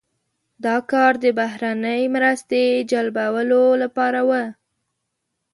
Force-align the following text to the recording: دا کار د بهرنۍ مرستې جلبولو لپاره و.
دا 0.65 0.75
کار 0.91 1.13
د 1.23 1.25
بهرنۍ 1.39 2.01
مرستې 2.15 2.61
جلبولو 2.91 3.63
لپاره 3.83 4.19
و. 4.29 4.31